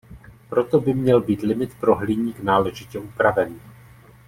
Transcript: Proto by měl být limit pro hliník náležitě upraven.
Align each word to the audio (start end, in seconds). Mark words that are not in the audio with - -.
Proto 0.49 0.79
by 0.81 0.93
měl 0.93 1.21
být 1.21 1.41
limit 1.41 1.73
pro 1.79 1.95
hliník 1.95 2.39
náležitě 2.39 2.99
upraven. 2.99 3.59